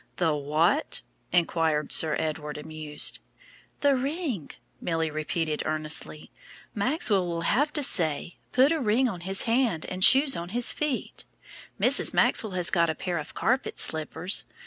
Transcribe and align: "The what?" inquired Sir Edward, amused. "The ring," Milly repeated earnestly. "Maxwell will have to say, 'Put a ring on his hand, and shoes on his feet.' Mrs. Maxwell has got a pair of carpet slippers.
"The 0.15 0.33
what?" 0.35 1.03
inquired 1.31 1.91
Sir 1.91 2.15
Edward, 2.17 2.57
amused. 2.57 3.19
"The 3.81 3.95
ring," 3.95 4.49
Milly 4.81 5.11
repeated 5.11 5.61
earnestly. 5.63 6.31
"Maxwell 6.73 7.27
will 7.27 7.41
have 7.41 7.71
to 7.73 7.83
say, 7.83 8.37
'Put 8.51 8.71
a 8.71 8.79
ring 8.79 9.07
on 9.07 9.19
his 9.21 9.43
hand, 9.43 9.85
and 9.85 10.03
shoes 10.03 10.35
on 10.35 10.49
his 10.49 10.71
feet.' 10.71 11.25
Mrs. 11.79 12.15
Maxwell 12.15 12.53
has 12.53 12.71
got 12.71 12.89
a 12.89 12.95
pair 12.95 13.19
of 13.19 13.35
carpet 13.35 13.79
slippers. 13.79 14.45